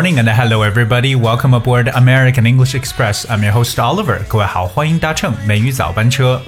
[0.00, 1.14] morning and hello everybody.
[1.14, 3.26] Welcome aboard American English Express.
[3.28, 4.20] I'm your host Oliver.
[4.28, 6.40] 各位好，欢迎搭乘美语早班车。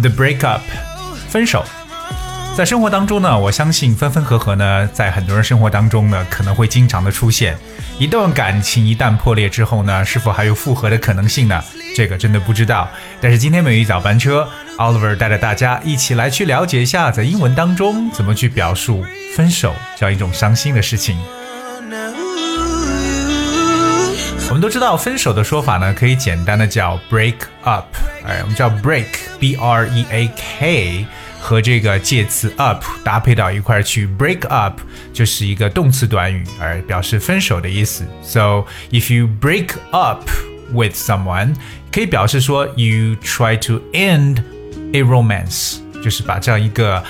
[0.00, 0.60] The breakup，
[1.28, 1.62] 分手。
[2.56, 7.58] 在生活当中呢，我相信分分合合呢，在很多人生活当中呢，可能会经常的出现。
[7.98, 11.62] 一段感情一旦破裂之后呢，是否还有复合的可能性呢？
[11.94, 12.88] 这个真的不知道。
[13.20, 19.04] 但是今天美语早班车，Oliver 带着大家一起来去了解一下，在英文当中怎么去表述
[19.34, 21.16] 分手这样一种伤心的事情。
[24.48, 27.86] 我们都知道，分手的说法呢，可以简单的叫 break up，
[28.24, 29.06] 哎，我们叫 break
[29.40, 31.06] b r e a k，
[31.40, 34.78] 和这个介词 up 搭配到一块去，break up
[35.12, 38.04] 就是一个动词短语，而表示分手的意思。
[38.22, 40.22] So if you break up
[40.73, 41.55] with someone，
[41.91, 44.41] 可以表示说 you try to end
[44.93, 47.03] a romance，就是把这样一个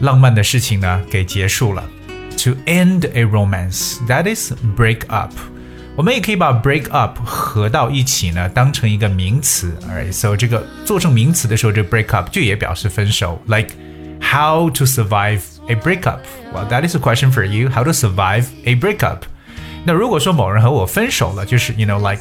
[0.00, 1.82] 浪漫的事情呢给结束了。
[2.44, 5.32] To end a romance，that is break up。
[5.96, 9.72] 我们也可以把 break up 合到一起呢，当成一个名词。
[9.88, 13.40] Alright，so 这个做成名词的时候，这 break up 就也表示分手。
[13.46, 13.70] Like
[14.20, 16.18] how to survive a breakup?
[16.52, 17.70] Well, that is a question for you.
[17.70, 19.20] How to survive a breakup?
[19.84, 22.20] 那如果说某人和我分手了，就是 you know like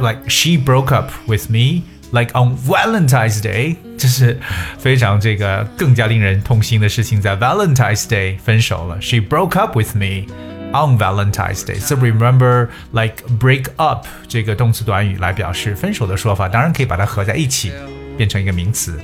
[0.00, 1.82] like she broke up with me.
[2.12, 4.38] Like on Valentine's Day，这是
[4.78, 8.96] 非常这个更加令人痛心的事情，在 Valentine's Day 分手了。
[9.00, 10.26] She broke up with me
[10.72, 11.80] on Valentine's Day.
[11.80, 17.72] So remember, like break up 这个动词短语来表示分手的说法，当然可以把它合在一起，
[18.16, 18.96] 变成一个名词。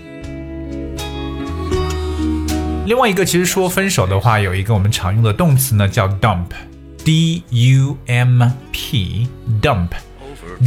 [2.86, 9.88] 另外一个，其实说分手的话，有一个我们常用的动词呢，叫 dump，d u m p，dump。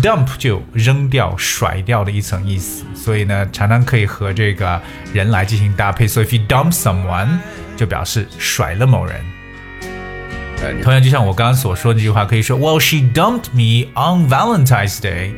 [0.01, 4.81] dump 就扔掉、甩掉的一层意思，所以呢，常常可以和这个
[5.13, 6.07] 人来进行搭配。
[6.07, 7.39] So if you dump someone，
[7.75, 9.21] 就表示甩了某人。
[10.81, 15.33] 同样，就像我刚刚所说的这句话，可以说，Well, she dumped me on Valentine's Day。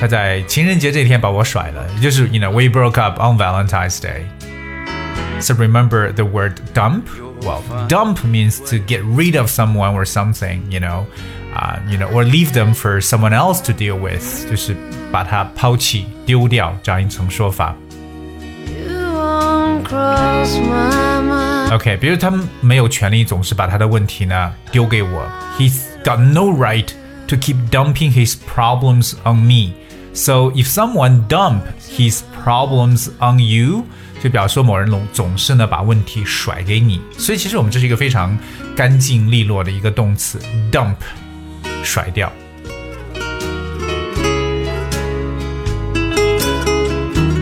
[0.00, 7.02] 她在情人节这天把我甩了，也就是 you know we broke up on Valentine's Day。So remember the word dump.
[7.42, 11.04] Well, dump means to get rid of someone or something, you know,
[11.54, 14.76] uh, you know, or leave them for someone else to deal with，就是
[15.10, 17.74] 把它抛弃、丢掉这样一层说法。
[18.66, 21.74] You won't cross my mind.
[21.74, 25.26] OK，比如他们没有权利总是把他的问题呢丢给我。
[25.58, 26.88] He's got no right
[27.28, 29.72] to keep dumping his problems on me.
[30.12, 33.84] So if someone dump his problems on you，
[34.22, 37.00] 就表示说某人总总是呢把问题甩给你。
[37.18, 38.38] 所以其实我们这是一个非常
[38.76, 40.38] 干净利落的一个动词，
[40.70, 40.96] dump，
[41.83, 42.31] 甩掉。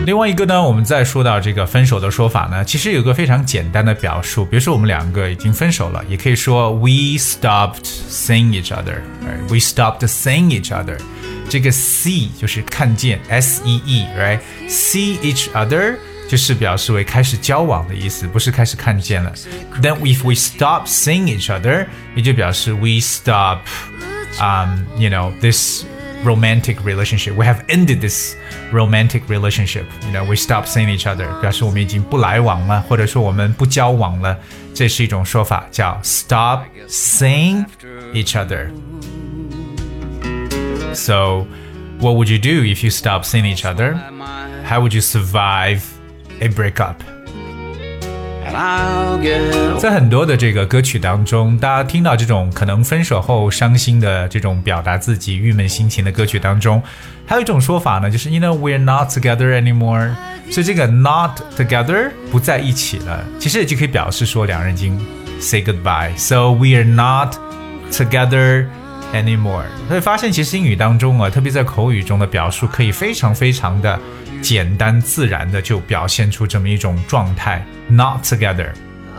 [0.05, 9.01] 另外一个呢，我们再说到这个分手的说法呢，其实有个非常简单的表述，比如说我们两个已经分手了，也可以说 we stopped seeing each other。
[9.25, 10.97] 哎，We stopped seeing each other。
[11.49, 15.95] 这个 see 就是看见，s e e，right？See each other
[16.29, 19.33] 就是表示为开始交往的意思，不是开始看见了。
[19.81, 23.59] Then if we stop seeing each other，也就表示 we stop
[24.36, 25.84] stop，um, you know this
[26.24, 27.34] romantic relationship.
[27.36, 28.36] We have ended this
[28.72, 29.86] romantic relationship.
[30.06, 34.38] You know, we stop seeing each other，表示我们已经不来往了，或者说我们不交往了。
[34.74, 37.64] 这是一种说法，叫 stop seeing
[38.12, 38.70] each other.
[40.94, 41.46] So,
[41.98, 43.94] what would you do if you stop seeing each other?
[44.64, 45.82] How would you survive
[46.40, 46.96] a breakup?
[49.79, 56.81] 在很多的这个歌曲当中，大家听到这种可能分手后伤心的这种表达自己郁闷心情的歌曲当中，
[57.25, 60.11] 还有一种说法呢，就是 You know we're not together anymore。
[60.49, 64.97] 所以这个 not together 不在一起了，其实也就可以表示说两人已经
[65.39, 66.17] say goodbye。
[66.17, 67.35] So we're not
[67.91, 68.65] together
[69.12, 69.64] anymore。
[69.88, 73.98] 所以发现其实英语当中啊，特别在口语中的表述，可以非常非常的
[74.40, 78.68] 简单自然的就表现出这么一种状态，not together。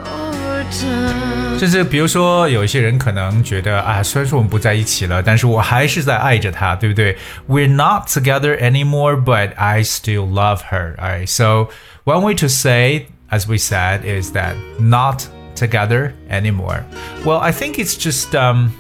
[0.06, 1.60] Over time.
[1.60, 7.16] 甚至比如说，有一些人可能觉得啊，虽然说我们不在一起了，但是我还是在爱着她，对不对？
[7.48, 10.96] We're not together anymore, but I still love her.
[10.98, 11.70] Alright, so
[12.04, 15.24] one way to say, as we said, is that not
[15.56, 16.84] together anymore.
[17.24, 18.74] Well, I think it's just um,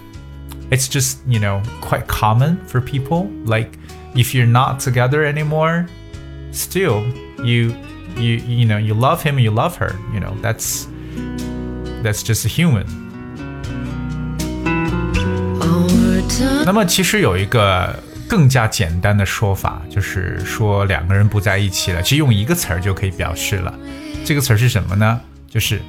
[0.69, 3.27] it's just you know quite common for people.
[3.45, 3.77] Like
[4.15, 5.86] if you're not together anymore,
[6.51, 7.04] still
[7.44, 7.74] you
[8.15, 9.95] you you know you love him, you love her.
[10.13, 10.88] You know that's
[12.04, 12.86] that's just a human.
[15.62, 23.74] Over 那么其实有一个更加简单的说法，就是说两个人不在一起了，其实用一个词儿就可以表示了。
[24.25, 25.19] 这个词儿是什么呢？
[25.50, 25.81] 就是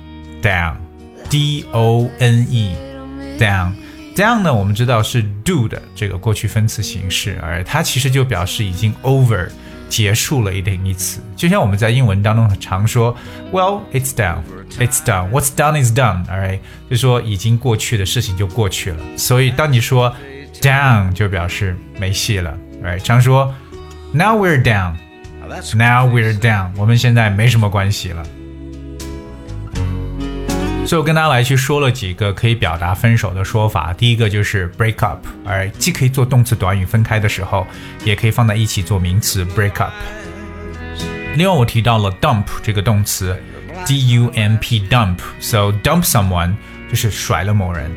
[0.43, 3.73] down，d o n e，down。
[4.20, 9.48] Down 呢，我们知道是 do 的这个过去分词形式，而它其实就表示已经 over
[9.88, 11.22] 结束了一定意思。
[11.38, 13.16] 就像我们在英文当中常说
[13.54, 14.40] ，Well, it's done,
[14.78, 15.32] it's done.
[15.32, 16.26] What's done is done.
[16.26, 18.98] Alright，就说已经过去的事情就过去了。
[19.16, 20.14] 所以当你说
[20.62, 22.58] down 就表示没戏了。
[22.84, 23.54] Alright，常说
[24.12, 24.96] Now we're down,
[25.76, 28.24] now we're down，我们现在没什么关系了。
[30.90, 33.94] 所以我跟大家来去说了几个可以表达分手的说法。
[33.94, 37.68] 第一个就是 break up，而既可以做动词短语分开的时候，
[38.04, 39.94] 也可以放在一起做名词 break up。
[41.36, 43.38] 另外我提到了 dump 这个动词
[43.86, 46.56] ，d u m p dump，so dump someone
[46.90, 47.92] 就是甩了某人。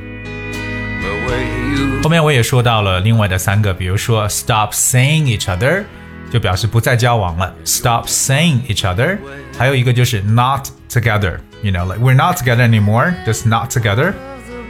[2.02, 5.84] 后面我也说到了另外的三个，比如说 stop saying each other，
[6.31, 9.17] 就表示不再交往了，stop seeing each other。
[9.57, 14.13] 还有一个就是 not together。You know, like we're not together anymore, just not together.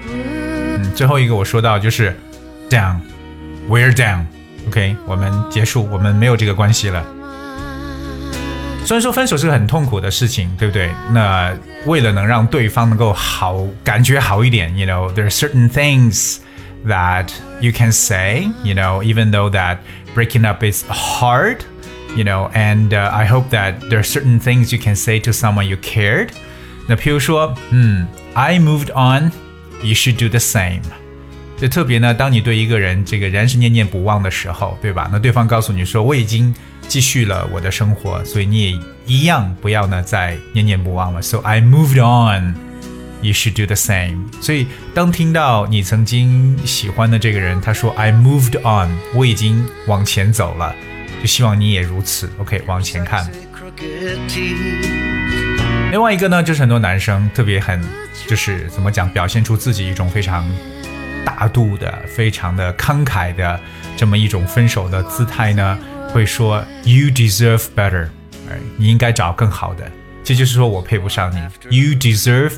[0.10, 2.16] 嗯，最后一个我说到就是
[2.70, 2.98] down,
[3.68, 4.26] we're down.
[4.68, 7.04] OK，我们结束，我们没有这个关系了。
[8.86, 10.90] 虽然说分手是个很痛苦的事情，对不对？
[11.12, 11.54] 那
[11.86, 16.38] 为了能让对方能够好，感觉好一点，you know, there are certain things
[16.86, 17.28] that
[17.60, 19.80] you can say, you know, even though that
[20.14, 21.64] breaking up is hard,
[22.16, 25.32] you know, and uh, I hope that there are certain things you can say to
[25.32, 26.30] someone you cared.
[26.88, 30.82] 那譬如说，嗯，I moved on，you should do the same。
[31.60, 35.10] 就特别呢，当你对一个人这个人是念念不忘的时候，对吧？
[35.12, 36.54] 那对方告诉你说我已经
[36.88, 41.22] 继续了我的生活，所以你也一样不要呢再念念不忘了。
[41.22, 42.00] So I moved
[43.23, 44.25] You should do the same。
[44.41, 50.75] 所以当听到你曾经喜欢的这个人他说 I moved on，我已经往前走了，
[51.21, 52.29] 就希望你也如此。
[52.39, 53.31] OK，往前看。
[55.93, 57.81] 另外一个呢，就是很多男生特别很，
[58.27, 60.45] 就是怎么讲，表现出自己一种非常
[61.25, 63.61] 大度的、非常的慷慨的
[63.97, 65.79] 这么一种分手的姿态呢，
[66.09, 68.09] 会说 “You deserve better”，
[68.77, 69.89] 你应该找更好的。
[70.25, 71.41] 这就是说我配不上你。
[71.77, 72.55] You deserve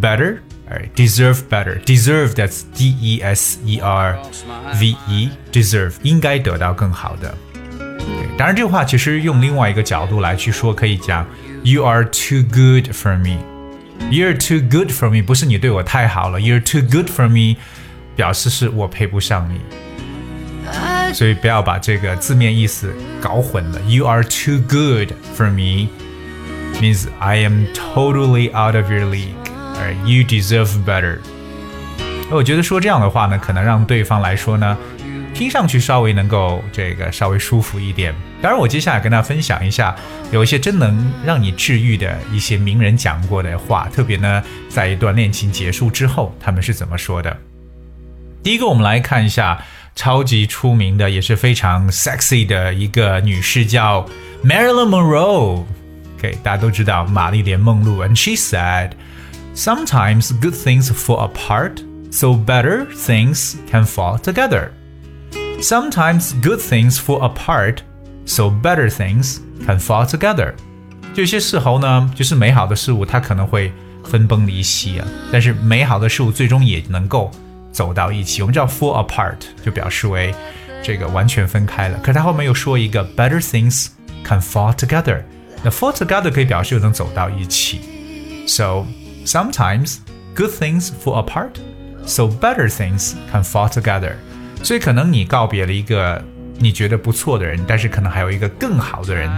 [0.00, 4.18] better，哎，deserve better，deserve that's D E S E R
[4.80, 7.34] V E，deserve 应该得到更好的。
[8.36, 11.26] 当然，这话其实用另外一个角度来去说，可以讲。
[11.64, 13.38] You are too good for me.
[14.10, 16.38] You're too good for me，不是你对我太好了。
[16.38, 17.58] You're too good for me，
[18.14, 19.60] 表示是我配不上你。
[21.12, 23.80] 所以不要把这个字面意思搞混了。
[23.88, 25.88] You are too good for me
[26.80, 29.41] means I am totally out of your league.
[29.75, 31.19] Or you deserve better.
[32.31, 34.77] 我觉得说这样的话呢，可能让对方来说呢。
[35.33, 38.13] 听上去稍微能够这个稍微舒服一点。
[38.39, 39.95] 当然，我接下来跟大家分享一下，
[40.31, 47.35] 有一些真能让你治愈的一些名人讲过的话，特别呢，在一段恋情结束之后，他们是怎么说的。
[48.43, 49.59] 第一个，我们来看一下
[49.95, 54.05] 超级出名的，也是非常 sexy 的一个女士，叫
[54.45, 55.63] Marilyn Monroe。
[56.19, 58.91] OK，大家都知道玛丽莲梦露，and she said,
[59.54, 64.68] "Sometimes good things fall apart, so better things can fall together."
[65.60, 67.78] Sometimes good things fall apart,
[68.24, 70.54] so better things can fall together.
[71.14, 73.72] 就有些时候呢，就是美好的事物它可能会
[74.04, 77.30] 分崩离析啊，但是美好的事物最终也能够
[77.72, 78.40] 走到一起。
[78.42, 80.32] 我们叫 fall apart，就表示为
[80.82, 81.98] 这个完全分开了。
[81.98, 83.88] 可是它后面又说一个 better things
[84.24, 85.22] can fall together。
[85.64, 87.80] 那 fall together 可以表示又能走到一起。
[88.46, 88.86] So
[89.24, 89.98] sometimes
[90.34, 91.58] good things fall apart,
[92.06, 94.14] so better things can fall together.
[94.62, 96.22] 所以可能你告别了一个
[96.58, 99.30] 你觉得不错的人，但是可能还有一个更好的人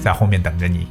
[0.00, 0.86] 在后面等着你。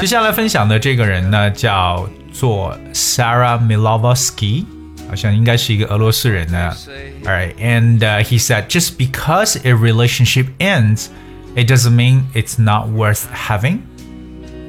[0.00, 4.64] 接下来分享的这个人呢，叫做 Sarah Milovsky，
[5.08, 6.76] 好像应该是一个俄罗斯人呢。
[7.24, 11.06] Alright, and uh, he said, just because a relationship ends,
[11.54, 13.78] it doesn't mean it's not worth having.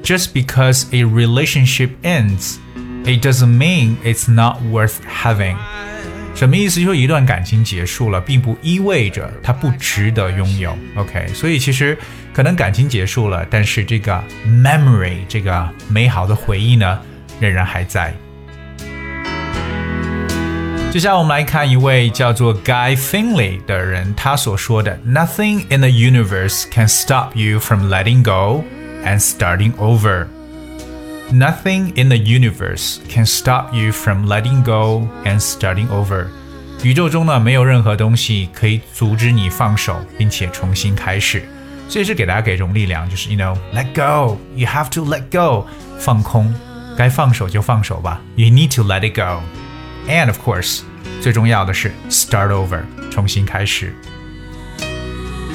[0.02, 2.58] Just because a relationship ends,
[3.04, 5.56] it doesn't mean it's not worth having.
[6.34, 6.80] 什么意思？
[6.80, 10.76] 就说一段感情结束了，并不意味着它不值得拥有。
[10.96, 11.96] OK，所以其实
[12.32, 16.98] 可能感情结束了，但是这个 memory 这个美好的回忆呢，
[17.38, 18.14] 仍然还在。
[20.90, 28.64] 接下来我们来看一位叫做 Guy Finley 的人，他所说的 “Nothing in the universe can stop you from letting go
[29.03, 30.27] and starting over”。
[31.31, 36.27] Nothing in the universe can stop you from letting go and starting over。
[36.83, 41.43] 宇宙中呢，没有任何东西可以阻止你放手，并且重新开始。
[41.89, 45.67] 这也是给大家给一种力量，就是 you know let go, you have to let go，
[45.99, 46.53] 放空，
[46.97, 48.21] 该放手就放手吧。
[48.35, 49.41] You need to let it go,
[50.07, 50.81] and of course，
[51.21, 53.95] 最重要的是 start over，重新开始。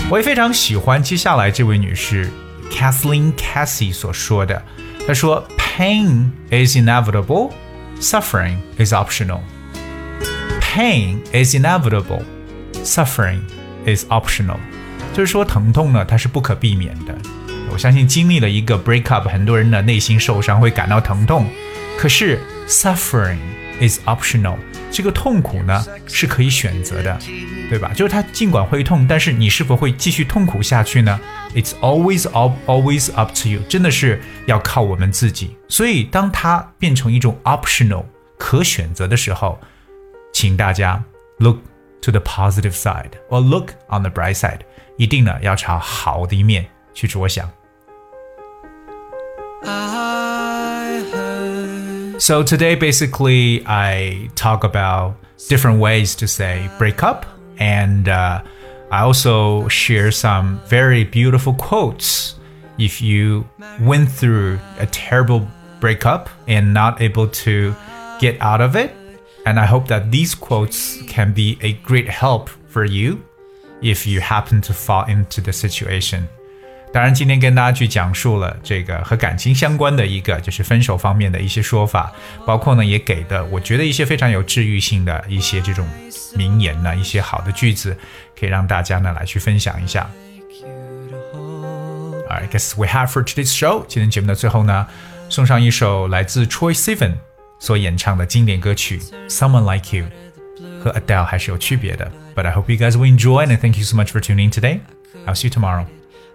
[0.08, 2.28] 我也非常喜欢接下来这位女士
[2.71, 4.61] Kathleen Casey 所说的。
[5.07, 7.51] 她说：“Pain is inevitable,
[7.99, 9.39] suffering is optional.
[10.61, 12.23] Pain is inevitable,
[12.83, 13.41] suffering
[13.85, 14.57] is optional.”
[18.83, 21.47] breakup，很多人的内心受伤，会感到疼痛。
[21.97, 23.37] 可是 suffering
[23.79, 24.57] is optional，
[24.91, 27.19] 这个痛苦呢是可以选择的。
[27.67, 27.91] 对吧？
[27.95, 31.19] 就是它尽管会痛，但是你是否会继续痛苦下去呢
[31.55, 35.57] ？It's always up, always up to you，真的是要靠我们自己。
[35.67, 38.05] 所以，当它变成一种 optional
[38.37, 39.59] 可选择的时候，
[40.31, 41.03] 请大家
[41.39, 41.57] look
[42.03, 44.59] to the positive side or look on the bright side，
[44.97, 47.49] 一定呢要朝好的一面去着想。
[52.25, 55.15] So today, basically, I talk about
[55.47, 57.27] different ways to say break up
[57.59, 58.41] and uh,
[58.89, 62.33] I also share some very beautiful quotes.
[62.79, 63.47] If you
[63.79, 65.47] went through a terrible
[65.79, 67.75] breakup and not able to
[68.19, 68.95] get out of it,
[69.45, 73.23] and I hope that these quotes can be a great help for you
[73.83, 76.27] if you happen to fall into the situation.
[76.95, 82.09] 当然，今天跟大家去讲述了这个和感情相关的一个，就是分手方面的一些说法，
[82.45, 85.85] 包括呢也给的我觉得一些非常有治愈性的一些这种
[86.37, 87.97] 名言呢，一些好的句子，
[88.39, 90.09] 可以让大家呢来去分享一下。
[92.29, 93.83] I guess we have for today's show。
[93.89, 94.87] 今天节目的最后呢，
[95.27, 97.17] 送上一首来自 Troy s i v e n
[97.59, 98.99] 所演唱的经典歌曲
[99.29, 100.05] 《Someone Like You》，
[100.81, 102.09] 和 Adele 还是有区别的。
[102.33, 104.79] But I hope you guys will enjoy and thank you so much for tuning in today.
[105.25, 105.85] I'll see you tomorrow.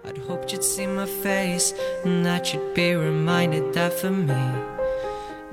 [0.03, 4.43] I'd hoped you'd see my face and that you'd be reminded that for me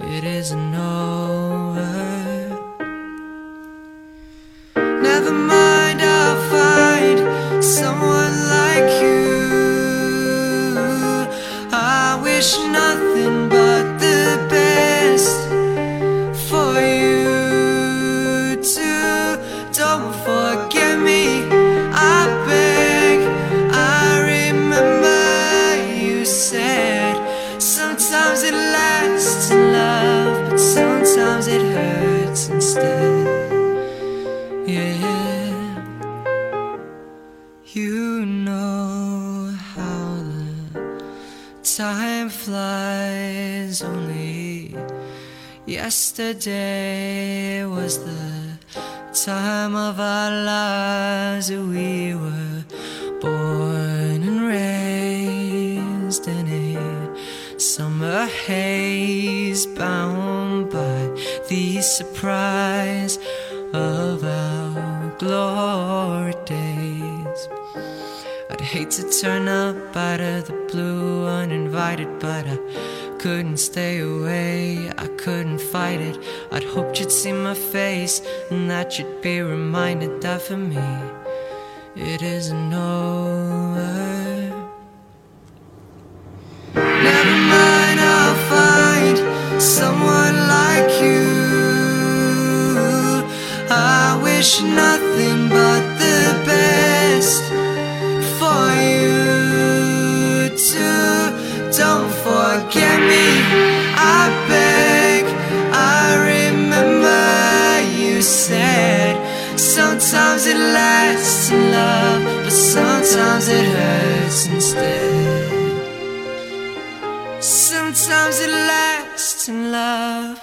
[0.00, 2.08] it isn't over.
[4.76, 9.28] Never mind, I'll find someone like you.
[11.72, 12.87] I wish nothing
[45.88, 48.58] yesterday was the
[49.14, 52.62] time of our lives we were
[53.22, 61.00] born and raised in a summer haze, bound by
[61.48, 63.18] the surprise
[63.72, 67.40] of our glory days.
[68.50, 72.58] I'd hate to turn up out of the blue uninvited, but I
[73.18, 74.90] couldn't stay away.
[74.96, 76.16] I couldn't fight it.
[76.52, 80.88] I'd hoped you'd see my face and that you'd be reminded that for me
[81.96, 83.88] it isn't over.
[86.74, 89.16] Never mind, I'll find
[89.60, 91.26] someone like you.
[93.68, 94.97] I wish nothing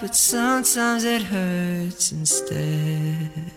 [0.02, 3.55] but sometimes it hurts instead.